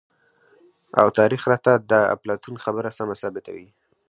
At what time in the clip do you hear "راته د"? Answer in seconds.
1.51-1.93